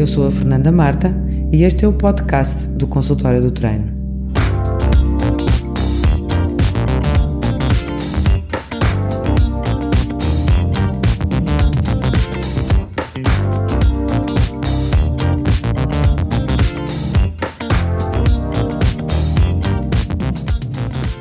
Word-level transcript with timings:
Eu 0.00 0.06
sou 0.06 0.26
a 0.26 0.30
Fernanda 0.30 0.72
Marta 0.72 1.10
e 1.52 1.62
este 1.62 1.84
é 1.84 1.88
o 1.88 1.92
podcast 1.92 2.68
do 2.68 2.86
Consultório 2.86 3.42
do 3.42 3.50
Treino. 3.50 3.92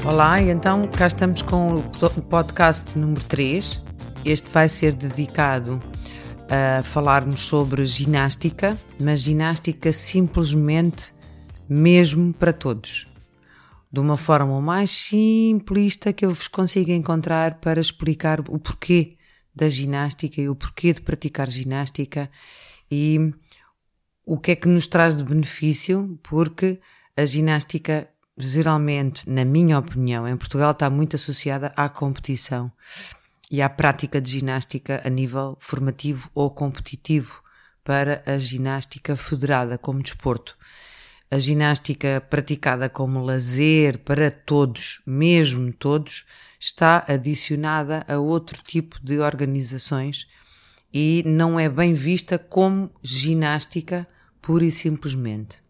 Olá, 0.05 0.41
então 0.41 0.87
cá 0.87 1.07
estamos 1.07 1.41
com 1.41 1.75
o 1.75 2.21
podcast 2.29 2.97
número 2.97 3.21
3. 3.25 3.83
Este 4.23 4.49
vai 4.49 4.69
ser 4.69 4.93
dedicado 4.93 5.81
a 6.49 6.83
falarmos 6.83 7.41
sobre 7.45 7.85
ginástica, 7.85 8.77
mas 8.99 9.21
ginástica 9.21 9.93
simplesmente 9.93 11.13
mesmo 11.69 12.33
para 12.33 12.51
todos. 12.51 13.07
De 13.91 13.99
uma 13.99 14.17
forma 14.17 14.59
mais 14.59 14.89
simplista 14.89 16.11
que 16.11 16.25
eu 16.25 16.33
vos 16.33 16.47
consiga 16.47 16.91
encontrar 16.91 17.59
para 17.59 17.79
explicar 17.79 18.39
o 18.49 18.57
porquê 18.57 19.17
da 19.55 19.69
ginástica 19.69 20.41
e 20.41 20.49
o 20.49 20.55
porquê 20.55 20.93
de 20.93 21.01
praticar 21.01 21.49
ginástica 21.49 22.29
e 22.89 23.31
o 24.25 24.37
que 24.37 24.51
é 24.51 24.55
que 24.55 24.67
nos 24.67 24.87
traz 24.87 25.17
de 25.17 25.23
benefício, 25.23 26.19
porque 26.23 26.79
a 27.15 27.25
ginástica 27.25 28.07
geralmente, 28.37 29.29
na 29.29 29.43
minha 29.43 29.77
opinião, 29.77 30.27
em 30.27 30.37
Portugal 30.37 30.71
está 30.71 30.89
muito 30.89 31.15
associada 31.15 31.73
à 31.75 31.89
competição 31.89 32.71
e 33.49 33.61
à 33.61 33.69
prática 33.69 34.21
de 34.21 34.31
ginástica 34.31 35.01
a 35.03 35.09
nível 35.09 35.57
formativo 35.59 36.29
ou 36.35 36.51
competitivo 36.51 37.41
para 37.83 38.21
a 38.25 38.37
ginástica 38.37 39.15
federada 39.15 39.77
como 39.77 40.03
desporto. 40.03 40.55
A 41.31 41.39
ginástica 41.39 42.21
praticada 42.29 42.89
como 42.89 43.23
lazer 43.23 43.99
para 43.99 44.29
todos, 44.29 45.01
mesmo 45.05 45.71
todos, 45.73 46.25
está 46.59 47.03
adicionada 47.07 48.05
a 48.07 48.17
outro 48.17 48.61
tipo 48.63 48.99
de 49.01 49.19
organizações 49.19 50.27
e 50.93 51.23
não 51.25 51.59
é 51.59 51.69
bem 51.69 51.93
vista 51.93 52.37
como 52.37 52.91
ginástica 53.01 54.07
pura 54.41 54.65
e 54.65 54.71
simplesmente. 54.71 55.61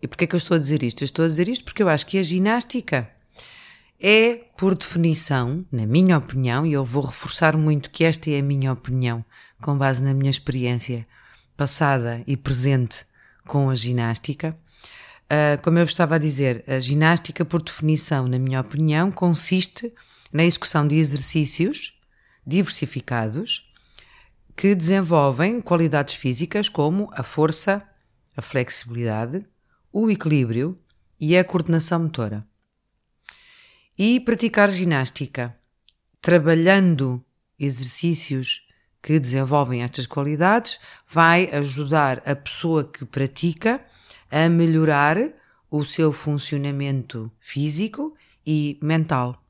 E 0.00 0.08
porquê 0.08 0.24
é 0.24 0.26
que 0.26 0.34
eu 0.34 0.38
estou 0.38 0.54
a 0.54 0.60
dizer 0.60 0.82
isto? 0.82 1.02
Eu 1.02 1.06
estou 1.06 1.24
a 1.24 1.28
dizer 1.28 1.48
isto 1.48 1.64
porque 1.64 1.82
eu 1.82 1.88
acho 1.88 2.06
que 2.06 2.18
a 2.18 2.22
ginástica 2.22 3.10
é, 4.00 4.44
por 4.56 4.74
definição, 4.74 5.64
na 5.70 5.86
minha 5.86 6.18
opinião, 6.18 6.66
e 6.66 6.72
eu 6.72 6.84
vou 6.84 7.04
reforçar 7.04 7.56
muito 7.56 7.90
que 7.90 8.04
esta 8.04 8.30
é 8.30 8.38
a 8.38 8.42
minha 8.42 8.72
opinião, 8.72 9.24
com 9.60 9.76
base 9.76 10.02
na 10.02 10.12
minha 10.12 10.30
experiência 10.30 11.06
passada 11.56 12.22
e 12.26 12.36
presente 12.36 13.06
com 13.46 13.70
a 13.70 13.74
ginástica. 13.74 14.54
Uh, 15.24 15.60
como 15.62 15.78
eu 15.78 15.84
estava 15.84 16.16
a 16.16 16.18
dizer, 16.18 16.64
a 16.66 16.78
ginástica, 16.78 17.44
por 17.44 17.62
definição, 17.62 18.26
na 18.26 18.38
minha 18.38 18.60
opinião, 18.60 19.10
consiste 19.10 19.92
na 20.32 20.44
execução 20.44 20.86
de 20.86 20.96
exercícios 20.96 22.00
diversificados 22.46 23.70
que 24.56 24.74
desenvolvem 24.74 25.60
qualidades 25.60 26.14
físicas 26.14 26.68
como 26.68 27.08
a 27.12 27.22
força, 27.22 27.82
a 28.36 28.42
flexibilidade, 28.42 29.46
o 29.92 30.10
equilíbrio 30.10 30.78
e 31.18 31.36
a 31.36 31.44
coordenação 31.44 32.00
motora. 32.00 32.46
E 33.96 34.18
praticar 34.18 34.68
ginástica, 34.70 35.56
trabalhando 36.20 37.24
exercícios 37.56 38.66
que 39.00 39.20
desenvolvem 39.20 39.84
estas 39.84 40.04
qualidades, 40.04 40.80
vai 41.08 41.48
ajudar 41.52 42.20
a 42.26 42.34
pessoa 42.34 42.82
que 42.82 43.04
pratica 43.04 43.80
a 44.28 44.48
melhorar 44.48 45.16
o 45.70 45.84
seu 45.84 46.10
funcionamento 46.10 47.30
físico 47.38 48.16
e 48.44 48.76
mental. 48.82 49.40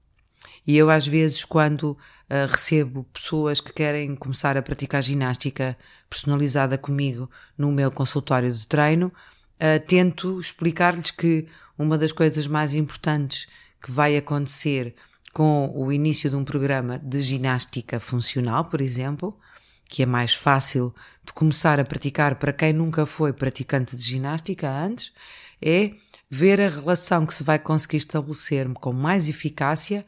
E 0.67 0.77
eu, 0.77 0.91
às 0.91 1.07
vezes, 1.07 1.43
quando 1.43 1.93
uh, 1.93 2.47
recebo 2.47 3.05
pessoas 3.05 3.63
que 3.63 3.73
querem 3.73 4.15
começar 4.15 4.59
a 4.59 4.63
praticar 4.63 5.03
ginástica 5.03 5.75
personalizada 6.11 6.77
comigo 6.77 7.31
no 7.57 7.73
meu 7.73 7.91
consultório 7.91 8.53
de 8.53 8.67
treino, 8.67 9.07
uh, 9.07 9.87
tento 9.87 10.39
explicar-lhes 10.39 11.11
que 11.11 11.47
uma 11.79 11.97
das 11.97 12.13
coisas 12.13 12.47
mais 12.47 12.75
importantes 12.75 13.49
que 13.85 13.91
vai 13.91 14.17
acontecer 14.17 14.95
com 15.35 15.71
o 15.77 15.93
início 15.93 16.31
de 16.31 16.37
um 16.37 16.43
programa 16.43 16.99
de 16.99 17.21
ginástica 17.21 18.01
funcional, 18.01 18.65
por 18.65 18.81
exemplo, 18.81 19.39
que 19.87 20.03
é 20.03 20.07
mais 20.07 20.33
fácil 20.33 20.95
de 21.23 21.35
começar 21.35 21.79
a 21.79 21.85
praticar 21.85 22.37
para 22.37 22.51
quem 22.51 22.73
nunca 22.73 23.05
foi 23.05 23.31
praticante 23.31 23.95
de 23.95 24.03
ginástica 24.03 24.71
antes, 24.71 25.13
é 25.61 25.93
ver 26.31 26.63
a 26.63 26.69
relação 26.69 27.27
que 27.27 27.35
se 27.35 27.45
vai 27.45 27.59
conseguir 27.59 27.99
estabelecer 27.99 28.67
com 28.73 28.95
mais 28.95 29.29
eficácia 29.29 30.07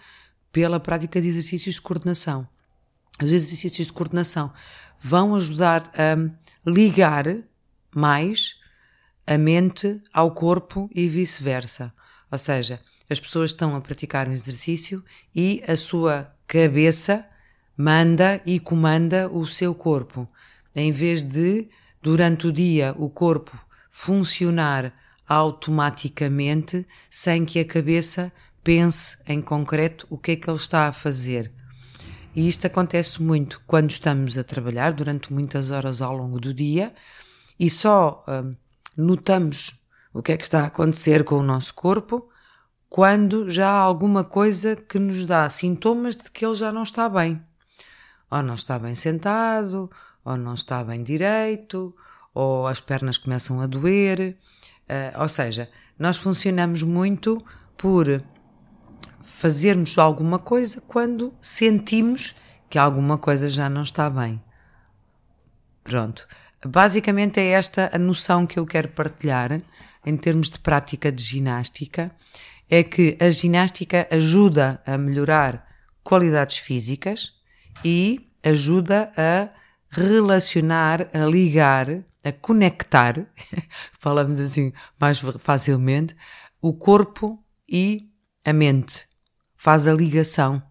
pela 0.50 0.80
prática 0.80 1.20
de 1.20 1.28
exercícios 1.28 1.74
de 1.74 1.82
coordenação. 1.82 2.48
Os 3.22 3.30
exercícios 3.30 3.88
de 3.88 3.92
coordenação 3.92 4.50
vão 5.02 5.34
ajudar 5.34 5.92
a 5.94 6.16
ligar 6.64 7.26
mais 7.94 8.56
a 9.26 9.36
mente 9.36 10.00
ao 10.14 10.30
corpo 10.30 10.88
e 10.94 11.06
vice-versa. 11.08 11.92
Ou 12.30 12.38
seja, 12.38 12.80
as 13.08 13.20
pessoas 13.20 13.50
estão 13.50 13.76
a 13.76 13.80
praticar 13.80 14.28
um 14.28 14.32
exercício 14.32 15.04
e 15.34 15.62
a 15.66 15.76
sua 15.76 16.32
cabeça 16.46 17.24
manda 17.76 18.40
e 18.44 18.58
comanda 18.58 19.28
o 19.28 19.46
seu 19.46 19.74
corpo. 19.74 20.26
Em 20.74 20.90
vez 20.90 21.22
de, 21.22 21.68
durante 22.02 22.46
o 22.46 22.52
dia, 22.52 22.94
o 22.98 23.08
corpo 23.08 23.56
funcionar 23.90 24.92
automaticamente 25.28 26.86
sem 27.10 27.44
que 27.44 27.58
a 27.58 27.64
cabeça 27.64 28.32
pense 28.62 29.16
em 29.26 29.40
concreto 29.40 30.06
o 30.10 30.18
que 30.18 30.32
é 30.32 30.36
que 30.36 30.50
ele 30.50 30.56
está 30.56 30.88
a 30.88 30.92
fazer. 30.92 31.52
E 32.34 32.46
isto 32.46 32.66
acontece 32.66 33.22
muito 33.22 33.62
quando 33.66 33.90
estamos 33.90 34.36
a 34.36 34.44
trabalhar 34.44 34.92
durante 34.92 35.32
muitas 35.32 35.70
horas 35.70 36.02
ao 36.02 36.14
longo 36.14 36.38
do 36.38 36.52
dia 36.52 36.92
e 37.58 37.70
só. 37.70 38.24
Hum, 38.28 38.52
notamos 38.96 39.78
o 40.16 40.22
que 40.22 40.32
é 40.32 40.36
que 40.36 40.44
está 40.44 40.62
a 40.62 40.66
acontecer 40.66 41.24
com 41.24 41.34
o 41.34 41.42
nosso 41.42 41.74
corpo 41.74 42.26
quando 42.88 43.50
já 43.50 43.68
há 43.68 43.78
alguma 43.78 44.24
coisa 44.24 44.74
que 44.74 44.98
nos 44.98 45.26
dá 45.26 45.46
sintomas 45.50 46.16
de 46.16 46.30
que 46.30 46.46
ele 46.46 46.54
já 46.54 46.72
não 46.72 46.84
está 46.84 47.06
bem. 47.06 47.42
Ou 48.30 48.42
não 48.42 48.54
está 48.54 48.78
bem 48.78 48.94
sentado, 48.94 49.90
ou 50.24 50.36
não 50.38 50.54
está 50.54 50.82
bem 50.82 51.02
direito, 51.02 51.94
ou 52.32 52.66
as 52.66 52.80
pernas 52.80 53.18
começam 53.18 53.60
a 53.60 53.66
doer. 53.66 54.38
Uh, 54.88 55.20
ou 55.20 55.28
seja, 55.28 55.68
nós 55.98 56.16
funcionamos 56.16 56.82
muito 56.82 57.44
por 57.76 58.22
fazermos 59.20 59.98
alguma 59.98 60.38
coisa 60.38 60.80
quando 60.80 61.34
sentimos 61.42 62.34
que 62.70 62.78
alguma 62.78 63.18
coisa 63.18 63.50
já 63.50 63.68
não 63.68 63.82
está 63.82 64.08
bem. 64.08 64.42
Pronto. 65.84 66.26
Basicamente 66.64 67.38
é 67.38 67.50
esta 67.50 67.90
a 67.92 67.98
noção 67.98 68.46
que 68.46 68.58
eu 68.58 68.64
quero 68.64 68.88
partilhar 68.88 69.60
em 70.06 70.16
termos 70.16 70.48
de 70.48 70.58
prática 70.60 71.10
de 71.10 71.22
ginástica, 71.22 72.14
é 72.70 72.82
que 72.82 73.16
a 73.20 73.28
ginástica 73.28 74.06
ajuda 74.10 74.80
a 74.86 74.96
melhorar 74.96 75.66
qualidades 76.02 76.58
físicas 76.58 77.32
e 77.84 78.26
ajuda 78.42 79.12
a 79.16 79.48
relacionar, 79.90 81.08
a 81.12 81.26
ligar, 81.26 81.88
a 82.24 82.32
conectar, 82.32 83.26
falamos 83.98 84.38
assim 84.38 84.72
mais 85.00 85.18
facilmente, 85.38 86.14
o 86.60 86.72
corpo 86.72 87.42
e 87.68 88.08
a 88.44 88.52
mente. 88.52 89.06
Faz 89.56 89.88
a 89.88 89.92
ligação. 89.92 90.62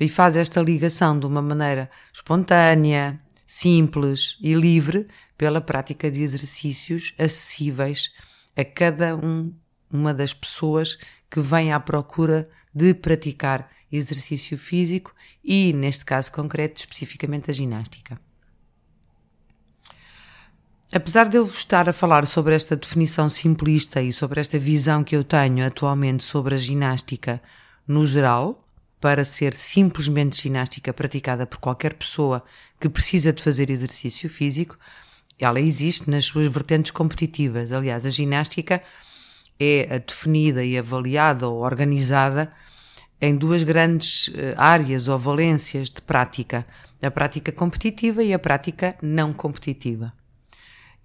E 0.00 0.08
faz 0.08 0.36
esta 0.36 0.60
ligação 0.60 1.18
de 1.18 1.26
uma 1.26 1.40
maneira 1.40 1.90
espontânea, 2.12 3.18
simples 3.46 4.36
e 4.40 4.54
livre 4.54 5.06
pela 5.36 5.60
prática 5.60 6.10
de 6.10 6.22
exercícios 6.22 7.14
acessíveis 7.18 8.10
a 8.56 8.64
cada 8.64 9.16
um, 9.16 9.52
uma 9.90 10.12
das 10.12 10.32
pessoas 10.32 10.98
que 11.30 11.40
vem 11.40 11.72
à 11.72 11.80
procura 11.80 12.48
de 12.74 12.94
praticar 12.94 13.70
exercício 13.90 14.58
físico 14.58 15.14
e, 15.42 15.72
neste 15.72 16.04
caso 16.04 16.32
concreto, 16.32 16.80
especificamente 16.80 17.50
a 17.50 17.54
ginástica. 17.54 18.20
Apesar 20.92 21.28
de 21.28 21.36
eu 21.36 21.44
estar 21.44 21.88
a 21.88 21.92
falar 21.92 22.26
sobre 22.26 22.54
esta 22.54 22.76
definição 22.76 23.28
simplista 23.28 24.00
e 24.00 24.12
sobre 24.12 24.40
esta 24.40 24.58
visão 24.58 25.02
que 25.02 25.16
eu 25.16 25.24
tenho 25.24 25.66
atualmente 25.66 26.22
sobre 26.22 26.54
a 26.54 26.58
ginástica 26.58 27.42
no 27.86 28.06
geral, 28.06 28.64
para 29.00 29.22
ser 29.22 29.52
simplesmente 29.52 30.40
ginástica 30.40 30.90
praticada 30.90 31.46
por 31.46 31.58
qualquer 31.58 31.92
pessoa 31.92 32.42
que 32.80 32.88
precisa 32.88 33.34
de 33.34 33.42
fazer 33.42 33.68
exercício 33.68 34.30
físico, 34.30 34.78
ela 35.38 35.60
existe 35.60 36.10
nas 36.10 36.26
suas 36.26 36.52
vertentes 36.52 36.90
competitivas. 36.90 37.72
Aliás, 37.72 38.06
a 38.06 38.10
ginástica 38.10 38.82
é 39.58 39.98
definida 39.98 40.64
e 40.64 40.78
avaliada 40.78 41.48
ou 41.48 41.62
organizada 41.62 42.52
em 43.20 43.36
duas 43.36 43.62
grandes 43.62 44.30
eh, 44.34 44.54
áreas 44.56 45.08
ou 45.08 45.18
valências 45.18 45.88
de 45.88 46.02
prática: 46.02 46.66
a 47.02 47.10
prática 47.10 47.52
competitiva 47.52 48.22
e 48.22 48.32
a 48.32 48.38
prática 48.38 48.96
não 49.02 49.32
competitiva. 49.32 50.12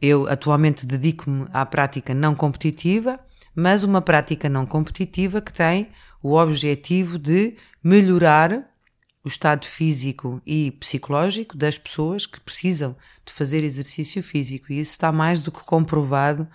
Eu 0.01 0.27
atualmente 0.27 0.85
dedico-me 0.85 1.45
à 1.53 1.65
prática 1.65 2.13
não 2.13 2.33
competitiva, 2.33 3.17
mas 3.53 3.83
uma 3.83 4.01
prática 4.01 4.47
não 4.47 4.65
competitiva 4.65 5.41
que 5.41 5.51
tem 5.51 5.89
o 6.23 6.35
objetivo 6.35 7.17
de 7.17 7.55
melhorar 7.83 8.69
o 9.23 9.27
estado 9.27 9.65
físico 9.65 10.41
e 10.45 10.71
psicológico 10.71 11.57
das 11.57 11.77
pessoas 11.77 12.25
que 12.25 12.39
precisam 12.39 12.95
de 13.25 13.33
fazer 13.33 13.63
exercício 13.63 14.23
físico. 14.23 14.71
E 14.71 14.79
isso 14.79 14.91
está 14.91 15.11
mais 15.11 15.39
do 15.39 15.51
que 15.51 15.63
comprovado 15.63 16.47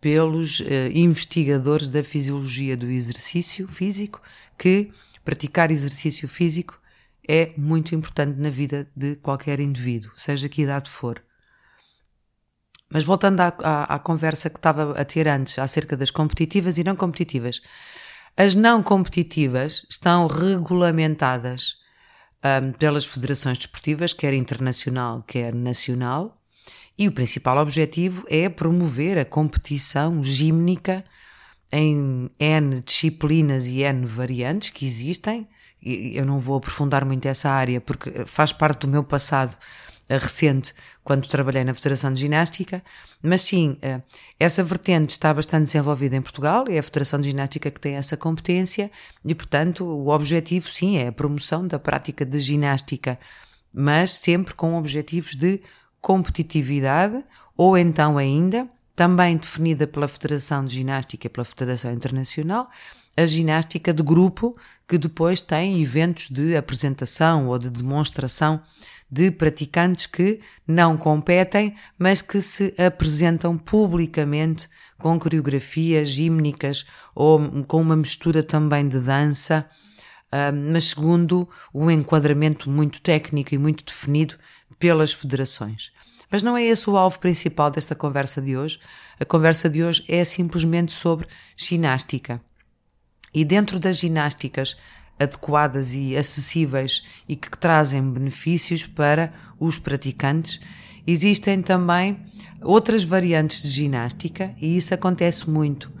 pelos 0.00 0.60
eh, 0.66 0.90
investigadores 0.92 1.88
da 1.88 2.02
fisiologia 2.02 2.76
do 2.76 2.90
exercício 2.90 3.68
físico 3.68 4.20
que 4.58 4.90
praticar 5.24 5.70
exercício 5.70 6.26
físico 6.26 6.80
é 7.26 7.52
muito 7.56 7.94
importante 7.94 8.36
na 8.38 8.50
vida 8.50 8.90
de 8.96 9.14
qualquer 9.16 9.60
indivíduo, 9.60 10.10
seja 10.16 10.48
que 10.48 10.62
idade 10.62 10.90
for. 10.90 11.22
Mas 12.90 13.04
voltando 13.04 13.40
à, 13.40 13.54
à, 13.62 13.94
à, 13.94 13.98
conversa 14.00 14.50
que 14.50 14.58
estava 14.58 14.92
a 15.00 15.04
ter 15.04 15.28
antes 15.28 15.58
acerca 15.58 15.96
das 15.96 16.10
competitivas 16.10 16.76
e 16.78 16.84
não 16.84 16.96
competitivas, 16.96 17.62
as 18.36 18.56
não 18.56 18.82
competitivas 18.82 19.86
estão 19.88 20.26
regulamentadas 20.26 21.76
um, 22.44 22.72
pelas 22.72 23.06
federações 23.06 23.58
desportivas, 23.58 24.12
quer 24.12 24.34
internacional, 24.34 25.22
quer 25.26 25.54
nacional, 25.54 26.40
e 26.98 27.08
o 27.08 27.12
principal 27.12 27.58
objetivo 27.58 28.26
é 28.28 28.48
promover 28.48 29.18
a 29.18 29.24
competição 29.24 30.22
gímnica 30.22 31.04
em 31.72 32.30
N 32.38 32.80
disciplinas 32.80 33.66
e 33.66 33.82
N 33.82 34.04
variantes 34.04 34.70
que 34.70 34.84
existem. 34.84 35.48
Eu 35.82 36.24
não 36.24 36.38
vou 36.38 36.56
aprofundar 36.56 37.04
muito 37.04 37.26
essa 37.26 37.50
área 37.50 37.80
porque 37.80 38.24
faz 38.24 38.52
parte 38.52 38.80
do 38.80 38.88
meu 38.88 39.02
passado 39.02 39.56
eh, 40.08 40.18
recente 40.18 40.74
quando 41.04 41.26
trabalhei 41.26 41.64
na 41.64 41.74
Federação 41.74 42.12
de 42.12 42.20
Ginástica, 42.20 42.82
mas 43.22 43.42
sim, 43.42 43.76
eh, 43.80 44.00
essa 44.38 44.62
vertente 44.62 45.10
está 45.10 45.32
bastante 45.32 45.64
desenvolvida 45.64 46.16
em 46.16 46.22
Portugal, 46.22 46.64
é 46.68 46.78
a 46.78 46.82
Federação 46.82 47.20
de 47.20 47.30
Ginástica 47.30 47.70
que 47.70 47.80
tem 47.80 47.94
essa 47.94 48.16
competência 48.16 48.90
e, 49.24 49.34
portanto, 49.34 49.84
o 49.84 50.08
objetivo, 50.08 50.68
sim, 50.68 50.98
é 50.98 51.08
a 51.08 51.12
promoção 51.12 51.66
da 51.66 51.78
prática 51.78 52.24
de 52.24 52.38
ginástica, 52.40 53.18
mas 53.72 54.12
sempre 54.12 54.54
com 54.54 54.76
objetivos 54.76 55.34
de 55.34 55.60
competitividade 56.00 57.24
ou 57.56 57.78
então 57.78 58.18
ainda, 58.18 58.68
também 58.94 59.36
definida 59.36 59.86
pela 59.86 60.08
Federação 60.08 60.64
de 60.64 60.74
Ginástica 60.74 61.26
e 61.26 61.30
pela 61.30 61.44
Federação 61.44 61.92
Internacional, 61.92 62.70
a 63.16 63.26
ginástica 63.26 63.92
de 63.92 64.02
grupo, 64.02 64.56
que 64.88 64.98
depois 64.98 65.40
tem 65.40 65.82
eventos 65.82 66.28
de 66.28 66.56
apresentação 66.56 67.48
ou 67.48 67.58
de 67.58 67.70
demonstração 67.70 68.60
de 69.10 69.30
praticantes 69.30 70.06
que 70.06 70.40
não 70.66 70.96
competem, 70.96 71.74
mas 71.98 72.22
que 72.22 72.40
se 72.40 72.74
apresentam 72.78 73.58
publicamente 73.58 74.68
com 74.98 75.18
coreografias 75.18 76.08
gímnicas 76.08 76.86
ou 77.14 77.38
com 77.64 77.82
uma 77.82 77.94
mistura 77.94 78.42
também 78.42 78.88
de 78.88 78.98
dança, 78.98 79.66
mas 80.70 80.84
segundo 80.84 81.46
um 81.74 81.90
enquadramento 81.90 82.70
muito 82.70 83.02
técnico 83.02 83.54
e 83.54 83.58
muito 83.58 83.84
definido 83.84 84.36
pelas 84.78 85.12
federações. 85.12 85.92
Mas 86.32 86.42
não 86.42 86.56
é 86.56 86.64
esse 86.64 86.88
o 86.88 86.96
alvo 86.96 87.18
principal 87.18 87.70
desta 87.70 87.94
conversa 87.94 88.40
de 88.40 88.56
hoje. 88.56 88.80
A 89.20 89.24
conversa 89.24 89.68
de 89.68 89.84
hoje 89.84 90.02
é 90.08 90.24
simplesmente 90.24 90.90
sobre 90.90 91.28
ginástica. 91.54 92.40
E 93.34 93.44
dentro 93.44 93.78
das 93.78 93.98
ginásticas 93.98 94.76
adequadas 95.18 95.94
e 95.94 96.16
acessíveis 96.16 97.04
e 97.28 97.36
que 97.36 97.56
trazem 97.56 98.02
benefícios 98.02 98.86
para 98.86 99.32
os 99.60 99.78
praticantes. 99.78 100.60
Existem 101.06 101.60
também 101.60 102.18
outras 102.62 103.04
variantes 103.04 103.62
de 103.62 103.68
ginástica 103.68 104.54
e 104.60 104.76
isso 104.76 104.94
acontece 104.94 105.48
muito. 105.48 105.92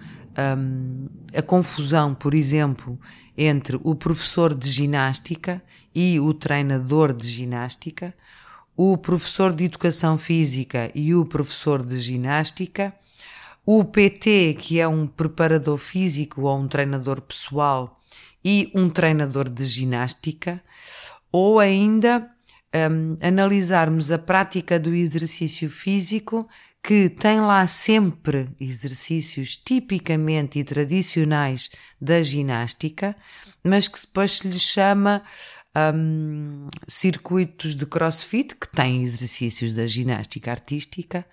Um, 0.58 1.08
a 1.36 1.42
confusão, 1.42 2.14
por 2.14 2.34
exemplo, 2.34 2.98
entre 3.36 3.78
o 3.82 3.94
professor 3.94 4.54
de 4.54 4.70
ginástica 4.70 5.62
e 5.94 6.18
o 6.18 6.32
treinador 6.32 7.12
de 7.12 7.28
ginástica, 7.28 8.14
o 8.76 8.96
professor 8.96 9.52
de 9.52 9.64
educação 9.64 10.16
física 10.16 10.90
e 10.94 11.14
o 11.14 11.24
professor 11.24 11.84
de 11.84 12.00
ginástica, 12.00 12.94
o 13.64 13.84
PT, 13.84 14.56
que 14.58 14.80
é 14.80 14.88
um 14.88 15.06
preparador 15.06 15.78
físico 15.78 16.42
ou 16.42 16.58
um 16.58 16.66
treinador 16.66 17.20
pessoal, 17.20 17.98
e 18.44 18.70
um 18.74 18.88
treinador 18.88 19.48
de 19.48 19.64
ginástica, 19.64 20.60
ou 21.30 21.60
ainda 21.60 22.28
um, 22.74 23.16
analisarmos 23.24 24.10
a 24.10 24.18
prática 24.18 24.78
do 24.80 24.94
exercício 24.94 25.70
físico, 25.70 26.48
que 26.82 27.08
tem 27.08 27.40
lá 27.40 27.64
sempre 27.68 28.48
exercícios 28.60 29.56
tipicamente 29.56 30.58
e 30.58 30.64
tradicionais 30.64 31.70
da 32.00 32.20
ginástica, 32.20 33.14
mas 33.62 33.86
que 33.86 34.00
depois 34.00 34.38
se 34.38 34.48
lhe 34.48 34.58
chama 34.58 35.22
um, 35.94 36.68
circuitos 36.86 37.74
de 37.74 37.86
crossfit, 37.86 38.54
que 38.54 38.68
têm 38.68 39.02
exercícios 39.02 39.72
da 39.72 39.86
ginástica 39.86 40.50
artística, 40.50 41.26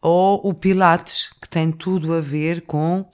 ou 0.00 0.40
o 0.46 0.54
Pilates, 0.54 1.30
que 1.40 1.48
tem 1.48 1.72
tudo 1.72 2.14
a 2.14 2.20
ver 2.20 2.62
com 2.62 3.08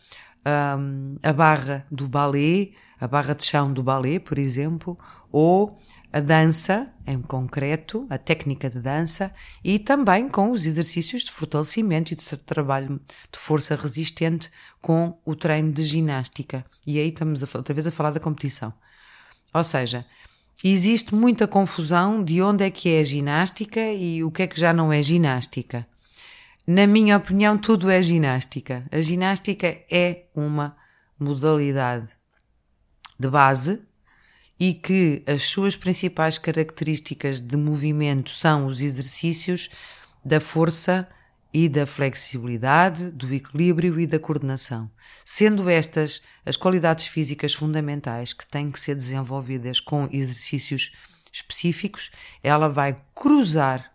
um, 0.46 1.16
a 1.22 1.32
barra 1.32 1.86
do 1.90 2.08
ballet, 2.08 2.72
a 3.00 3.06
barra 3.06 3.34
de 3.34 3.44
chão 3.44 3.72
do 3.72 3.82
ballet, 3.82 4.20
por 4.20 4.38
exemplo, 4.38 4.96
ou 5.32 5.74
a 6.12 6.18
dança 6.18 6.92
em 7.06 7.20
concreto, 7.22 8.06
a 8.10 8.18
técnica 8.18 8.68
de 8.68 8.80
dança 8.80 9.32
e 9.62 9.78
também 9.78 10.28
com 10.28 10.50
os 10.50 10.66
exercícios 10.66 11.22
de 11.22 11.30
fortalecimento 11.30 12.12
e 12.12 12.16
de 12.16 12.24
trabalho 12.38 13.00
de 13.32 13.38
força 13.38 13.76
resistente 13.76 14.50
com 14.82 15.16
o 15.24 15.36
treino 15.36 15.72
de 15.72 15.84
ginástica. 15.84 16.64
E 16.86 16.98
aí 16.98 17.08
estamos 17.08 17.42
outra 17.54 17.72
vez 17.72 17.86
a 17.86 17.92
falar 17.92 18.10
da 18.10 18.20
competição. 18.20 18.72
Ou 19.54 19.64
seja, 19.64 20.04
existe 20.62 21.14
muita 21.14 21.46
confusão 21.46 22.22
de 22.22 22.42
onde 22.42 22.64
é 22.64 22.70
que 22.70 22.88
é 22.88 23.04
ginástica 23.04 23.80
e 23.80 24.22
o 24.22 24.30
que 24.30 24.42
é 24.42 24.46
que 24.46 24.60
já 24.60 24.72
não 24.72 24.92
é 24.92 25.02
ginástica. 25.02 25.86
Na 26.66 26.86
minha 26.86 27.16
opinião, 27.16 27.56
tudo 27.56 27.90
é 27.90 28.00
ginástica. 28.02 28.84
A 28.92 29.00
ginástica 29.00 29.66
é 29.90 30.24
uma 30.34 30.76
modalidade 31.18 32.08
de 33.18 33.28
base 33.28 33.80
e 34.58 34.74
que 34.74 35.22
as 35.26 35.42
suas 35.44 35.74
principais 35.74 36.36
características 36.36 37.40
de 37.40 37.56
movimento 37.56 38.30
são 38.30 38.66
os 38.66 38.82
exercícios 38.82 39.70
da 40.24 40.38
força 40.38 41.08
e 41.52 41.68
da 41.68 41.84
flexibilidade, 41.84 43.10
do 43.10 43.32
equilíbrio 43.34 43.98
e 43.98 44.06
da 44.06 44.18
coordenação. 44.18 44.90
Sendo 45.24 45.68
estas 45.68 46.22
as 46.46 46.56
qualidades 46.56 47.06
físicas 47.06 47.52
fundamentais 47.52 48.32
que 48.32 48.48
têm 48.48 48.70
que 48.70 48.78
ser 48.78 48.94
desenvolvidas 48.94 49.80
com 49.80 50.08
exercícios 50.12 50.92
específicos, 51.32 52.10
ela 52.42 52.68
vai 52.68 52.96
cruzar 53.14 53.92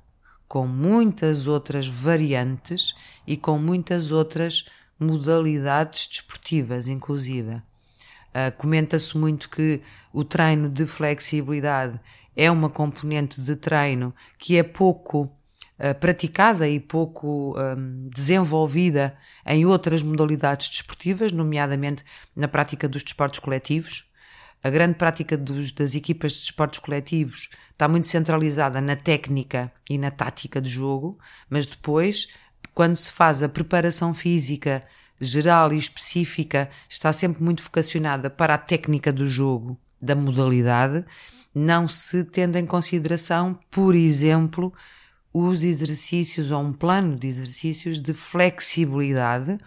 com 0.48 0.68
muitas 0.68 1.48
outras 1.48 1.88
variantes 1.88 2.94
e 3.26 3.36
com 3.36 3.58
muitas 3.58 4.12
outras 4.12 4.66
modalidades 5.00 6.08
desportivas, 6.08 6.88
inclusive. 6.88 7.56
Uh, 7.56 8.52
Comenta-se 8.58 9.18
muito 9.18 9.50
que 9.50 9.82
o 10.14 10.24
treino 10.24 10.70
de 10.70 10.86
flexibilidade 10.86 12.00
é 12.36 12.52
uma 12.52 12.70
componente 12.70 13.42
de 13.42 13.56
treino 13.56 14.14
que 14.38 14.58
é 14.58 14.64
pouco 14.64 15.32
uh, 15.79 15.94
praticada 16.00 16.67
e 16.67 16.79
pouco 16.79 17.55
um, 17.60 18.10
desenvolvida 18.10 19.15
em 19.46 19.65
outras 19.65 20.01
modalidades 20.01 20.70
desportivas, 20.70 21.32
nomeadamente 21.32 22.03
na 22.36 22.48
prática 22.48 22.88
dos 22.88 23.03
desportos 23.03 23.39
coletivos. 23.39 24.12
A 24.63 24.70
grande 24.70 24.96
prática 24.96 25.38
dos, 25.38 25.72
das 25.72 25.94
equipas 25.94 26.34
de 26.34 26.39
desportos 26.39 26.79
coletivos 26.79 27.50
está 27.72 27.88
muito 27.88 28.08
centralizada 28.08 28.82
na 28.82 28.96
técnica 28.96 29.72
e 29.89 29.98
na 29.98 30.10
tática 30.10 30.60
de 30.60 30.70
jogo, 30.70 31.20
mas 31.50 31.67
depois, 31.67 32.29
quando 32.74 32.96
se 32.96 33.12
faz 33.12 33.44
a 33.44 33.50
preparação 33.50 34.13
física 34.13 34.84
geral 35.20 35.72
e 35.72 35.77
específica 35.77 36.70
está 36.89 37.13
sempre 37.13 37.44
muito 37.44 37.63
vocacionada 37.63 38.29
para 38.29 38.55
a 38.55 38.58
técnica 38.58 39.13
do 39.13 39.27
jogo, 39.27 39.77
da 40.01 40.15
modalidade, 40.15 41.05
não 41.53 41.88
se 41.88 42.24
tendo 42.24 42.58
em 42.58 42.65
consideração, 42.65 43.58
por 43.72 43.96
exemplo, 43.96 44.74
os 45.38 45.65
exercícios 45.65 46.50
ou 46.50 46.62
um 46.62 46.72
plano 46.72 47.18
de 47.18 47.27
exercícios 47.27 48.00
de 48.00 48.13
flexibilidade 48.13 49.58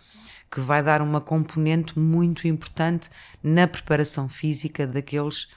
que 0.50 0.60
vai 0.60 0.82
dar 0.82 1.02
uma 1.02 1.20
componente 1.20 1.98
muito 1.98 2.48
importante 2.48 3.10
na 3.42 3.66
preparação 3.66 4.30
física 4.30 4.86
daqueles 4.86 5.48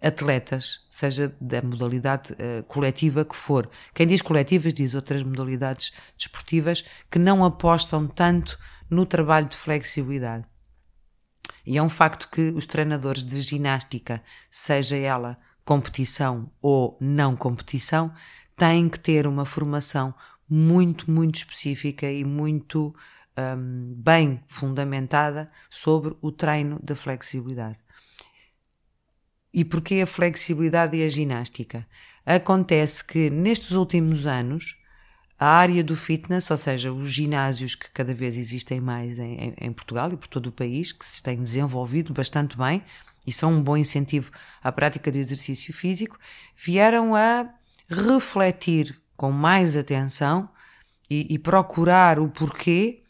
atletas, 0.00 0.86
seja 0.90 1.36
da 1.38 1.60
modalidade 1.60 2.32
uh, 2.32 2.62
coletiva 2.62 3.22
que 3.22 3.36
for. 3.36 3.68
Quem 3.92 4.06
diz 4.06 4.22
coletivas 4.22 4.72
diz 4.72 4.94
outras 4.94 5.22
modalidades 5.22 5.92
desportivas 6.16 6.82
que 7.10 7.18
não 7.18 7.44
apostam 7.44 8.06
tanto 8.06 8.58
no 8.88 9.04
trabalho 9.04 9.46
de 9.46 9.58
flexibilidade. 9.58 10.46
E 11.66 11.76
é 11.76 11.82
um 11.82 11.90
facto 11.90 12.30
que 12.30 12.48
os 12.48 12.64
treinadores 12.64 13.22
de 13.22 13.38
ginástica, 13.42 14.22
seja 14.50 14.96
ela 14.96 15.36
competição 15.66 16.50
ou 16.60 16.96
não 17.00 17.36
competição, 17.36 18.10
têm 18.56 18.88
que 18.88 18.98
ter 18.98 19.26
uma 19.26 19.44
formação 19.44 20.14
muito, 20.48 21.10
muito 21.10 21.36
específica 21.36 22.10
e 22.10 22.24
muito 22.24 22.94
um, 23.36 23.94
bem 23.96 24.40
fundamentada 24.46 25.46
sobre 25.68 26.14
o 26.20 26.30
treino 26.30 26.78
da 26.82 26.94
flexibilidade. 26.94 27.78
E 29.52 29.64
porquê 29.64 30.00
a 30.02 30.06
flexibilidade 30.06 30.96
e 30.96 31.04
a 31.04 31.08
ginástica? 31.08 31.86
Acontece 32.26 33.04
que 33.04 33.30
nestes 33.30 33.72
últimos 33.72 34.26
anos 34.26 34.80
a 35.38 35.46
área 35.46 35.82
do 35.82 35.96
fitness, 35.96 36.50
ou 36.50 36.56
seja, 36.56 36.92
os 36.92 37.12
ginásios 37.12 37.74
que 37.74 37.90
cada 37.90 38.14
vez 38.14 38.36
existem 38.36 38.80
mais 38.80 39.18
em, 39.18 39.54
em, 39.60 39.72
Portugal 39.72 40.12
e 40.12 40.16
por 40.16 40.28
todo 40.28 40.46
o 40.46 40.52
país, 40.52 40.92
que 40.92 41.04
se 41.04 41.22
têm 41.22 41.42
desenvolvido 41.42 42.12
bastante 42.12 42.56
bem 42.56 42.82
e 43.26 43.32
são 43.32 43.52
um 43.52 43.62
bom 43.62 43.76
incentivo 43.76 44.30
à 44.62 44.70
prática 44.70 45.10
do 45.10 45.18
exercício 45.18 45.72
físico, 45.72 46.18
vieram 46.56 47.14
a 47.14 47.48
refletir 47.88 49.00
com 49.16 49.30
mais 49.30 49.76
atenção 49.76 50.48
e, 51.08 51.34
e 51.34 51.38
procurar 51.38 52.18
o 52.18 52.28
porquê 52.28 53.02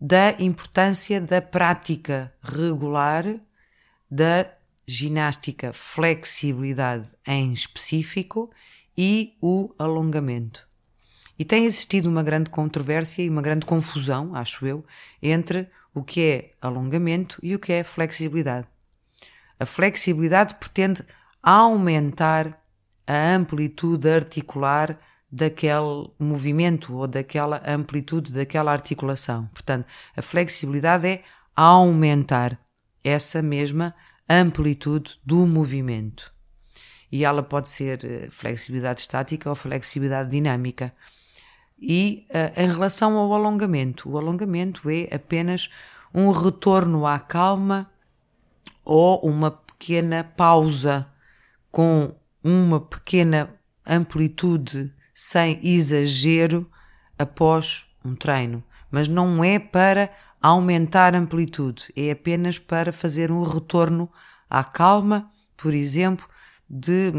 da 0.00 0.30
importância 0.38 1.20
da 1.20 1.42
prática 1.42 2.32
regular 2.42 3.24
da 4.10 4.50
ginástica 4.86 5.72
flexibilidade 5.72 7.08
em 7.26 7.52
específico 7.52 8.50
e 8.96 9.36
o 9.40 9.72
alongamento. 9.78 10.66
E 11.38 11.44
tem 11.44 11.64
existido 11.64 12.10
uma 12.10 12.22
grande 12.22 12.50
controvérsia 12.50 13.22
e 13.22 13.30
uma 13.30 13.40
grande 13.40 13.64
confusão, 13.64 14.34
acho 14.34 14.66
eu, 14.66 14.84
entre 15.22 15.68
o 15.94 16.02
que 16.02 16.20
é 16.20 16.50
alongamento 16.60 17.38
e 17.42 17.54
o 17.54 17.58
que 17.58 17.72
é 17.72 17.84
flexibilidade. 17.84 18.66
A 19.58 19.64
flexibilidade 19.64 20.54
pretende 20.56 21.04
aumentar 21.42 22.60
a 23.10 23.34
amplitude 23.34 24.08
articular 24.08 24.96
daquele 25.30 26.08
movimento 26.16 26.96
ou 26.96 27.08
daquela 27.08 27.60
amplitude 27.66 28.32
daquela 28.32 28.70
articulação. 28.70 29.48
Portanto, 29.52 29.84
a 30.16 30.22
flexibilidade 30.22 31.08
é 31.08 31.22
aumentar 31.56 32.56
essa 33.02 33.42
mesma 33.42 33.92
amplitude 34.28 35.18
do 35.24 35.44
movimento. 35.44 36.32
E 37.10 37.24
ela 37.24 37.42
pode 37.42 37.68
ser 37.68 38.04
eh, 38.04 38.28
flexibilidade 38.30 39.00
estática 39.00 39.50
ou 39.50 39.56
flexibilidade 39.56 40.30
dinâmica. 40.30 40.94
E 41.80 42.28
uh, 42.30 42.60
em 42.60 42.68
relação 42.68 43.16
ao 43.16 43.34
alongamento, 43.34 44.08
o 44.08 44.18
alongamento 44.18 44.88
é 44.88 45.08
apenas 45.12 45.68
um 46.14 46.30
retorno 46.30 47.06
à 47.06 47.18
calma 47.18 47.90
ou 48.84 49.18
uma 49.20 49.50
pequena 49.50 50.22
pausa 50.22 51.10
com 51.72 52.14
uma 52.42 52.80
pequena 52.80 53.54
amplitude 53.86 54.92
sem 55.14 55.60
exagero 55.62 56.70
após 57.18 57.86
um 58.04 58.14
treino. 58.14 58.62
Mas 58.90 59.08
não 59.08 59.44
é 59.44 59.58
para 59.58 60.10
aumentar 60.40 61.14
a 61.14 61.18
amplitude, 61.18 61.92
é 61.94 62.10
apenas 62.10 62.58
para 62.58 62.92
fazer 62.92 63.30
um 63.30 63.42
retorno 63.42 64.10
à 64.48 64.64
calma, 64.64 65.28
por 65.56 65.74
exemplo, 65.74 66.26
de 66.68 67.12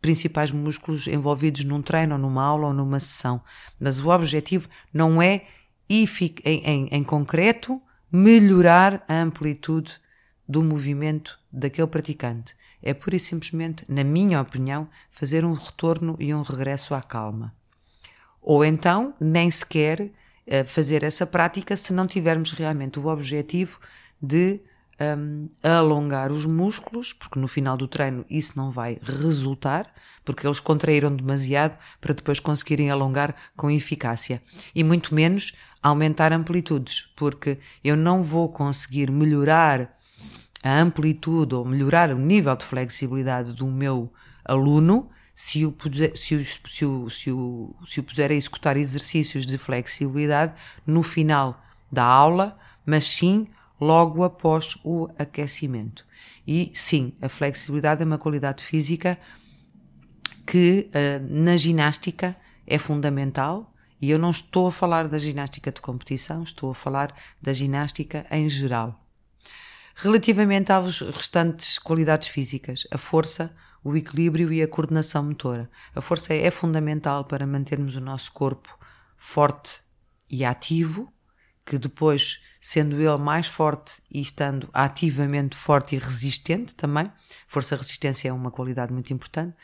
principais 0.00 0.50
músculos 0.50 1.06
envolvidos 1.06 1.64
num 1.64 1.82
treino, 1.82 2.14
ou 2.14 2.20
numa 2.20 2.42
aula 2.42 2.68
ou 2.68 2.72
numa 2.72 3.00
sessão. 3.00 3.42
Mas 3.78 3.98
o 3.98 4.08
objetivo 4.08 4.68
não 4.92 5.20
é, 5.20 5.44
em, 5.88 6.06
em, 6.44 6.88
em 6.90 7.04
concreto, 7.04 7.80
melhorar 8.10 9.04
a 9.08 9.20
amplitude 9.20 10.00
do 10.48 10.62
movimento 10.62 11.38
daquele 11.52 11.86
praticante. 11.86 12.54
É 12.82 12.94
pura 12.94 13.16
e 13.16 13.20
simplesmente, 13.20 13.84
na 13.88 14.04
minha 14.04 14.40
opinião, 14.40 14.88
fazer 15.10 15.44
um 15.44 15.52
retorno 15.52 16.16
e 16.18 16.34
um 16.34 16.42
regresso 16.42 16.94
à 16.94 17.02
calma. 17.02 17.54
Ou 18.40 18.64
então, 18.64 19.14
nem 19.20 19.50
sequer 19.50 20.00
uh, 20.00 20.64
fazer 20.66 21.02
essa 21.02 21.26
prática 21.26 21.76
se 21.76 21.92
não 21.92 22.06
tivermos 22.06 22.52
realmente 22.52 22.98
o 22.98 23.06
objetivo 23.06 23.78
de 24.20 24.60
um, 25.00 25.48
alongar 25.62 26.30
os 26.30 26.44
músculos, 26.44 27.12
porque 27.12 27.38
no 27.38 27.48
final 27.48 27.76
do 27.76 27.88
treino 27.88 28.24
isso 28.28 28.52
não 28.56 28.70
vai 28.70 28.98
resultar, 29.02 29.92
porque 30.24 30.46
eles 30.46 30.60
contraíram 30.60 31.14
demasiado 31.14 31.76
para 32.00 32.14
depois 32.14 32.38
conseguirem 32.38 32.90
alongar 32.90 33.34
com 33.56 33.70
eficácia. 33.70 34.42
E 34.74 34.84
muito 34.84 35.14
menos 35.14 35.52
aumentar 35.82 36.32
amplitudes, 36.32 37.10
porque 37.16 37.58
eu 37.82 37.96
não 37.96 38.20
vou 38.20 38.50
conseguir 38.50 39.10
melhorar 39.10 39.96
a 40.62 40.80
amplitude 40.80 41.54
ou 41.54 41.64
melhorar 41.64 42.10
o 42.10 42.18
nível 42.18 42.54
de 42.54 42.64
flexibilidade 42.64 43.52
do 43.54 43.66
meu 43.66 44.12
aluno 44.44 45.10
se 45.34 45.64
o, 45.64 45.72
puser, 45.72 46.16
se, 46.16 46.34
o, 46.34 46.44
se, 46.44 46.84
o, 46.84 47.08
se, 47.08 47.30
o, 47.30 47.74
se 47.86 48.00
o 48.00 48.02
puser 48.02 48.30
a 48.30 48.34
executar 48.34 48.76
exercícios 48.76 49.46
de 49.46 49.56
flexibilidade 49.56 50.52
no 50.86 51.02
final 51.02 51.62
da 51.90 52.04
aula, 52.04 52.58
mas 52.84 53.06
sim 53.06 53.46
logo 53.80 54.22
após 54.22 54.76
o 54.84 55.08
aquecimento. 55.18 56.04
E 56.46 56.70
sim, 56.74 57.14
a 57.22 57.28
flexibilidade 57.28 58.02
é 58.02 58.04
uma 58.04 58.18
qualidade 58.18 58.62
física 58.62 59.18
que 60.46 60.90
uh, 60.90 61.26
na 61.28 61.56
ginástica 61.56 62.36
é 62.66 62.76
fundamental. 62.76 63.72
E 64.02 64.10
eu 64.10 64.18
não 64.18 64.30
estou 64.30 64.66
a 64.66 64.72
falar 64.72 65.08
da 65.08 65.18
ginástica 65.18 65.70
de 65.70 65.80
competição, 65.80 66.42
estou 66.42 66.70
a 66.70 66.74
falar 66.74 67.14
da 67.40 67.52
ginástica 67.52 68.26
em 68.30 68.48
geral. 68.48 68.98
Relativamente 70.02 70.72
às 70.72 71.00
restantes 71.00 71.78
qualidades 71.78 72.28
físicas, 72.28 72.86
a 72.90 72.96
força, 72.96 73.54
o 73.84 73.94
equilíbrio 73.94 74.50
e 74.50 74.62
a 74.62 74.68
coordenação 74.68 75.22
motora. 75.22 75.70
A 75.94 76.00
força 76.00 76.32
é 76.32 76.50
fundamental 76.50 77.26
para 77.26 77.46
mantermos 77.46 77.96
o 77.96 78.00
nosso 78.00 78.32
corpo 78.32 78.78
forte 79.14 79.82
e 80.30 80.42
ativo, 80.42 81.12
que 81.66 81.78
depois, 81.78 82.40
sendo 82.62 82.96
ele 82.96 83.18
mais 83.18 83.46
forte 83.46 84.00
e 84.10 84.22
estando 84.22 84.70
ativamente 84.72 85.54
forte 85.54 85.96
e 85.96 85.98
resistente 85.98 86.74
também, 86.74 87.12
força-resistência 87.46 88.30
é 88.30 88.32
uma 88.32 88.50
qualidade 88.50 88.94
muito 88.94 89.12
importante, 89.12 89.54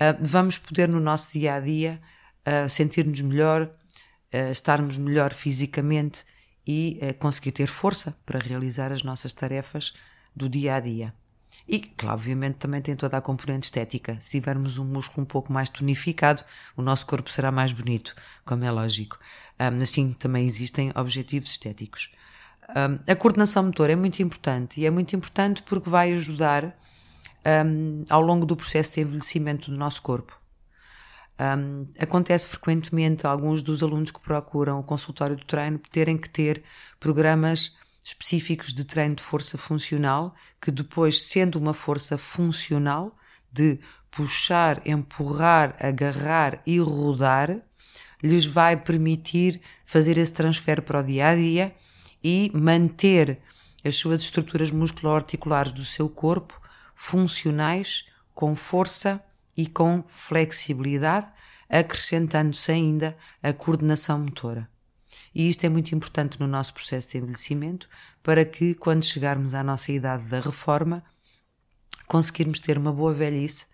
ah, 0.00 0.16
vamos 0.18 0.56
poder 0.56 0.88
no 0.88 0.98
nosso 0.98 1.30
dia 1.30 1.56
a 1.56 1.60
dia 1.60 2.00
ah, 2.46 2.66
sentir-nos 2.70 3.20
melhor, 3.20 3.70
ah, 4.32 4.50
estarmos 4.50 4.96
melhor 4.96 5.34
fisicamente 5.34 6.24
e 6.66 6.98
uh, 7.02 7.14
conseguir 7.14 7.52
ter 7.52 7.66
força 7.66 8.16
para 8.24 8.38
realizar 8.38 8.92
as 8.92 9.02
nossas 9.02 9.32
tarefas 9.32 9.94
do 10.34 10.48
dia 10.48 10.76
a 10.76 10.80
dia. 10.80 11.14
E, 11.66 11.78
claro, 11.78 12.18
obviamente, 12.18 12.56
também 12.56 12.82
tem 12.82 12.94
toda 12.94 13.16
a 13.16 13.22
componente 13.22 13.64
estética. 13.64 14.18
Se 14.20 14.30
tivermos 14.30 14.78
um 14.78 14.84
músculo 14.84 15.22
um 15.22 15.26
pouco 15.26 15.52
mais 15.52 15.70
tonificado, 15.70 16.42
o 16.76 16.82
nosso 16.82 17.06
corpo 17.06 17.30
será 17.30 17.50
mais 17.50 17.72
bonito, 17.72 18.14
como 18.44 18.64
é 18.64 18.70
lógico. 18.70 19.18
Um, 19.58 19.80
assim, 19.80 20.12
também 20.12 20.46
existem 20.46 20.92
objetivos 20.94 21.50
estéticos. 21.50 22.10
Um, 22.68 22.98
a 23.10 23.16
coordenação 23.16 23.62
motor 23.62 23.88
é 23.88 23.96
muito 23.96 24.22
importante 24.22 24.80
e 24.80 24.86
é 24.86 24.90
muito 24.90 25.14
importante 25.14 25.62
porque 25.62 25.88
vai 25.88 26.12
ajudar 26.12 26.76
um, 27.66 28.04
ao 28.08 28.20
longo 28.20 28.44
do 28.46 28.56
processo 28.56 28.94
de 28.94 29.00
envelhecimento 29.00 29.70
do 29.70 29.78
nosso 29.78 30.02
corpo. 30.02 30.38
Um, 31.38 31.88
acontece 31.98 32.46
frequentemente 32.46 33.26
alguns 33.26 33.60
dos 33.60 33.82
alunos 33.82 34.12
que 34.12 34.20
procuram 34.20 34.78
o 34.78 34.84
consultório 34.84 35.34
do 35.34 35.44
treino 35.44 35.80
terem 35.90 36.16
que 36.16 36.30
ter 36.30 36.62
programas 37.00 37.76
específicos 38.04 38.72
de 38.72 38.84
treino 38.84 39.16
de 39.16 39.22
força 39.22 39.58
funcional, 39.58 40.34
que 40.60 40.70
depois, 40.70 41.22
sendo 41.22 41.58
uma 41.58 41.74
força 41.74 42.16
funcional, 42.16 43.16
de 43.50 43.80
puxar, 44.10 44.80
empurrar, 44.86 45.74
agarrar 45.80 46.62
e 46.64 46.78
rodar, 46.78 47.60
lhes 48.22 48.44
vai 48.44 48.76
permitir 48.76 49.60
fazer 49.84 50.18
esse 50.18 50.32
transfer 50.32 50.82
para 50.82 51.00
o 51.00 51.02
dia 51.02 51.28
a 51.28 51.34
dia 51.34 51.74
e 52.22 52.50
manter 52.54 53.40
as 53.84 53.96
suas 53.96 54.22
estruturas 54.22 54.70
musculoarticulares 54.70 55.72
do 55.72 55.84
seu 55.84 56.08
corpo 56.08 56.60
funcionais, 56.94 58.04
com 58.34 58.54
força 58.54 59.22
e 59.56 59.66
com 59.66 60.02
flexibilidade, 60.06 61.28
acrescentando-se 61.68 62.70
ainda 62.72 63.16
a 63.42 63.52
coordenação 63.52 64.18
motora. 64.18 64.68
E 65.34 65.48
isto 65.48 65.64
é 65.64 65.68
muito 65.68 65.94
importante 65.94 66.38
no 66.38 66.46
nosso 66.46 66.72
processo 66.72 67.10
de 67.10 67.18
envelhecimento 67.18 67.88
para 68.22 68.44
que, 68.44 68.74
quando 68.74 69.04
chegarmos 69.04 69.54
à 69.54 69.62
nossa 69.62 69.90
idade 69.90 70.24
da 70.26 70.40
reforma, 70.40 71.02
conseguirmos 72.06 72.58
ter 72.58 72.78
uma 72.78 72.92
boa 72.92 73.12
velhice 73.12 73.66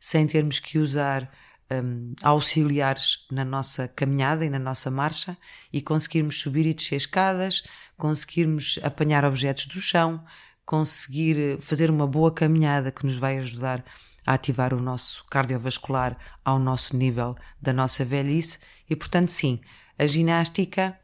sem 0.00 0.26
termos 0.26 0.58
que 0.58 0.78
usar 0.78 1.30
um, 1.72 2.14
auxiliares 2.22 3.26
na 3.30 3.44
nossa 3.44 3.88
caminhada 3.88 4.44
e 4.44 4.50
na 4.50 4.58
nossa 4.58 4.90
marcha 4.90 5.36
e 5.72 5.80
conseguirmos 5.80 6.40
subir 6.40 6.66
e 6.66 6.74
descer 6.74 6.96
escadas, 6.96 7.62
conseguirmos 7.96 8.78
apanhar 8.82 9.24
objetos 9.24 9.66
do 9.66 9.80
chão, 9.80 10.22
conseguir 10.64 11.58
fazer 11.60 11.90
uma 11.90 12.06
boa 12.06 12.32
caminhada 12.32 12.90
que 12.90 13.06
nos 13.06 13.16
vai 13.16 13.38
ajudar 13.38 13.78
a 13.78 13.84
ativar 14.26 14.72
o 14.72 14.80
nosso 14.80 15.24
cardiovascular 15.30 16.16
ao 16.44 16.58
nosso 16.58 16.96
nível 16.96 17.36
da 17.60 17.72
nossa 17.72 18.04
velhice. 18.04 18.58
E, 18.88 18.96
portanto, 18.96 19.30
sim, 19.30 19.60
a 19.98 20.06
ginástica 20.06 20.98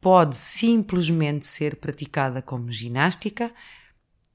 pode 0.00 0.36
simplesmente 0.36 1.46
ser 1.46 1.76
praticada 1.76 2.42
como 2.42 2.70
ginástica 2.70 3.52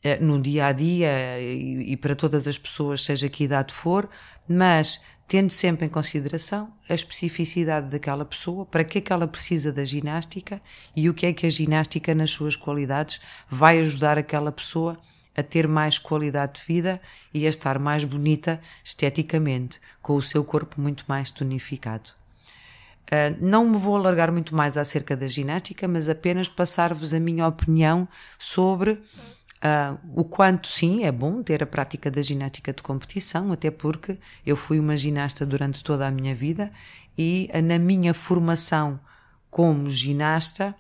eh, 0.03 0.20
no 0.20 0.41
dia 0.41 0.67
a 0.67 0.72
dia 0.72 1.41
e 1.41 1.98
para 1.98 2.15
todas 2.15 2.48
as 2.48 2.58
pessoas, 2.58 3.03
seja 3.03 3.29
que 3.29 3.44
idade 3.44 3.74
for, 3.74 4.10
mas 4.48 5.03
tendo 5.27 5.51
sempre 5.51 5.86
em 5.86 5.89
consideração 5.89 6.74
a 6.88 6.94
especificidade 6.94 7.89
daquela 7.89 8.24
pessoa, 8.24 8.65
para 8.65 8.84
que 8.84 9.00
é 9.00 9.01
que 9.01 9.12
ela 9.12 9.27
precisa 9.27 9.74
da 9.74 9.84
ginástica 9.84 10.62
e 10.96 11.10
o 11.10 11.13
que 11.13 11.25
é 11.25 11.34
que 11.34 11.46
a 11.46 11.50
ginástica, 11.50 12.15
nas 12.15 12.32
suas 12.32 12.56
qualidades, 12.56 13.20
vai 13.50 13.79
ajudar 13.79 14.17
aquela 14.17 14.51
pessoa 14.51 14.94
a 14.94 15.16
ter 15.44 15.67
mais 15.67 15.98
qualidade 15.98 16.60
de 16.60 16.65
vida 16.65 17.01
e 17.34 17.46
a 17.46 17.50
estar 17.50 17.79
mais 17.79 18.03
bonita 18.03 18.60
esteticamente, 18.84 19.79
com 20.01 20.15
o 20.15 20.22
seu 20.22 20.44
corpo 20.44 20.82
muito 20.82 21.06
mais 21.08 21.32
tonificado. 21.32 22.12
Uh, 23.08 23.38
não 23.39 23.70
me 23.70 23.77
vou 23.77 23.96
alargar 23.96 24.32
muito 24.32 24.53
mais 24.53 24.75
acerca 24.75 25.15
da 25.15 25.27
ginástica, 25.27 25.88
mas 25.88 26.10
apenas 26.10 26.50
passar-vos 26.50 27.13
a 27.13 27.20
minha 27.20 27.48
opinião 27.48 28.06
sobre 28.38 28.91
uh, 28.91 29.98
o 30.13 30.25
quanto, 30.25 30.67
sim, 30.67 31.06
é 31.06 31.12
bom 31.12 31.41
ter 31.41 31.63
a 31.63 31.67
prática 31.67 32.12
da 32.12 32.22
ginástica 32.22 32.74
de 32.74 32.84
competição, 32.84 33.51
até 33.51 33.72
porque 33.72 34.17
eu 34.46 34.58
fui 34.58 34.77
uma 34.77 34.98
ginasta 34.98 35.46
durante 35.46 35.84
toda 35.84 36.06
a 36.06 36.12
minha 36.12 36.36
vida 36.36 36.70
e 37.17 37.50
uh, 37.53 37.62
na 37.62 37.79
minha 37.79 38.13
formação 38.13 39.00
como 39.50 39.89
ginasta 39.89 40.75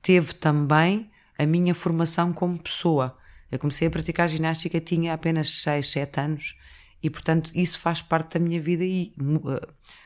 teve 0.00 0.34
também 0.34 1.10
a 1.36 1.44
minha 1.44 1.74
formação 1.74 2.32
como 2.32 2.56
pessoa. 2.58 3.16
Eu 3.54 3.58
comecei 3.60 3.86
a 3.86 3.90
praticar 3.90 4.28
ginástica, 4.28 4.80
tinha 4.80 5.14
apenas 5.14 5.48
6, 5.62 5.86
7 5.88 6.20
anos 6.20 6.56
e, 7.00 7.08
portanto, 7.08 7.52
isso 7.54 7.78
faz 7.78 8.02
parte 8.02 8.36
da 8.36 8.44
minha 8.44 8.60
vida 8.60 8.84
e 8.84 9.14
uh, 9.20 9.60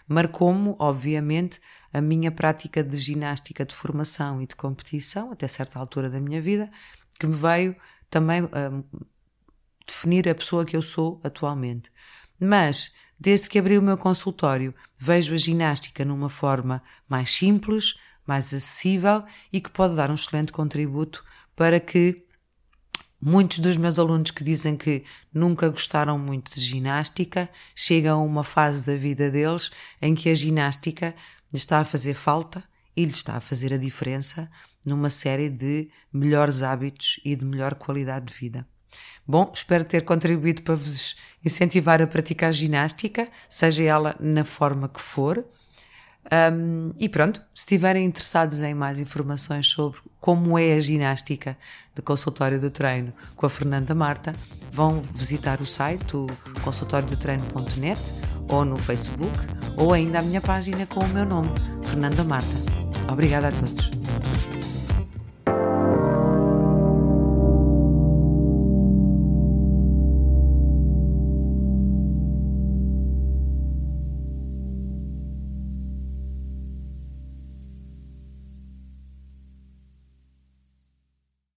marcou-me, 0.06 0.74
obviamente, 0.78 1.58
a 1.90 1.98
minha 1.98 2.30
prática 2.30 2.84
de 2.84 2.96
ginástica 2.98 3.64
de 3.64 3.74
formação 3.74 4.42
e 4.42 4.46
de 4.46 4.54
competição, 4.54 5.32
até 5.32 5.48
certa 5.48 5.78
altura 5.78 6.10
da 6.10 6.20
minha 6.20 6.42
vida, 6.42 6.70
que 7.18 7.26
me 7.26 7.34
veio 7.34 7.74
também 8.10 8.42
uh, 8.42 8.84
definir 9.86 10.28
a 10.28 10.34
pessoa 10.34 10.66
que 10.66 10.76
eu 10.76 10.82
sou 10.82 11.18
atualmente. 11.24 11.90
Mas, 12.38 12.92
desde 13.18 13.48
que 13.48 13.58
abri 13.58 13.78
o 13.78 13.82
meu 13.82 13.96
consultório, 13.96 14.74
vejo 14.94 15.34
a 15.34 15.38
ginástica 15.38 16.04
numa 16.04 16.28
forma 16.28 16.82
mais 17.08 17.30
simples, 17.30 17.94
mais 18.26 18.52
acessível 18.52 19.24
e 19.50 19.58
que 19.58 19.70
pode 19.70 19.96
dar 19.96 20.10
um 20.10 20.14
excelente 20.14 20.52
contributo 20.52 21.24
para 21.56 21.80
que 21.80 22.27
Muitos 23.20 23.58
dos 23.58 23.76
meus 23.76 23.98
alunos 23.98 24.30
que 24.30 24.44
dizem 24.44 24.76
que 24.76 25.02
nunca 25.34 25.68
gostaram 25.68 26.16
muito 26.16 26.54
de 26.54 26.60
ginástica 26.60 27.50
chegam 27.74 28.20
a 28.20 28.24
uma 28.24 28.44
fase 28.44 28.80
da 28.80 28.94
vida 28.94 29.28
deles 29.28 29.72
em 30.00 30.14
que 30.14 30.28
a 30.30 30.34
ginástica 30.34 31.16
lhes 31.52 31.62
está 31.62 31.80
a 31.80 31.84
fazer 31.84 32.14
falta 32.14 32.62
e 32.96 33.04
lhes 33.04 33.16
está 33.16 33.36
a 33.36 33.40
fazer 33.40 33.74
a 33.74 33.76
diferença 33.76 34.48
numa 34.86 35.10
série 35.10 35.50
de 35.50 35.90
melhores 36.12 36.62
hábitos 36.62 37.18
e 37.24 37.34
de 37.34 37.44
melhor 37.44 37.74
qualidade 37.74 38.26
de 38.26 38.34
vida. 38.34 38.64
Bom, 39.26 39.50
espero 39.52 39.84
ter 39.84 40.04
contribuído 40.04 40.62
para 40.62 40.76
vos 40.76 41.16
incentivar 41.44 42.00
a 42.00 42.06
praticar 42.06 42.52
ginástica, 42.52 43.28
seja 43.48 43.82
ela 43.82 44.16
na 44.20 44.44
forma 44.44 44.88
que 44.88 45.00
for. 45.00 45.44
Um, 46.30 46.92
e 46.98 47.08
pronto, 47.08 47.40
se 47.54 47.62
estiverem 47.62 48.04
interessados 48.04 48.58
em 48.58 48.74
mais 48.74 48.98
informações 48.98 49.68
sobre 49.68 49.98
como 50.20 50.58
é 50.58 50.74
a 50.74 50.80
ginástica 50.80 51.56
de 51.94 52.02
consultório 52.02 52.60
do 52.60 52.70
treino 52.70 53.12
com 53.34 53.46
a 53.46 53.50
Fernanda 53.50 53.94
Marta, 53.94 54.34
vão 54.70 55.00
visitar 55.00 55.60
o 55.60 55.66
site 55.66 56.16
o 56.16 56.26
consultóriodotreino.net 56.62 58.00
ou 58.48 58.64
no 58.64 58.76
Facebook 58.76 59.38
ou 59.76 59.92
ainda 59.92 60.18
a 60.18 60.22
minha 60.22 60.40
página 60.40 60.86
com 60.86 61.00
o 61.00 61.08
meu 61.08 61.24
nome, 61.24 61.50
Fernanda 61.84 62.22
Marta. 62.24 62.54
Obrigada 63.10 63.48
a 63.48 63.52
todos. 63.52 64.77